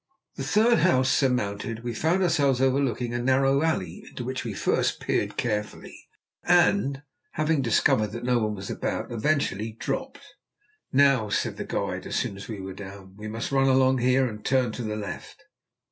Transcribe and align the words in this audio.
The 0.33 0.43
third 0.43 0.79
house 0.79 1.11
surmounted, 1.11 1.83
we 1.83 1.93
found 1.93 2.23
ourselves 2.23 2.59
overlooking 2.59 3.13
a 3.13 3.21
narrow 3.21 3.61
alley, 3.61 4.03
into 4.09 4.23
which 4.23 4.43
we 4.43 4.51
first 4.55 4.99
peered 4.99 5.37
carefully, 5.37 6.07
and, 6.43 7.03
having 7.33 7.61
discovered 7.61 8.07
that 8.13 8.23
no 8.23 8.39
one 8.39 8.55
was 8.55 8.71
about, 8.71 9.11
eventually 9.11 9.73
dropped. 9.73 10.21
"Now," 10.91 11.29
said 11.29 11.57
the 11.57 11.65
guide, 11.65 12.07
as 12.07 12.15
soon 12.15 12.35
as 12.35 12.47
we 12.47 12.59
were 12.59 12.73
down, 12.73 13.15
"we 13.15 13.27
must 13.27 13.51
run 13.51 13.67
along 13.67 13.99
here, 13.99 14.25
and 14.25 14.43
turn 14.43 14.71
to 14.71 14.81
the 14.83 14.95
left." 14.97 15.43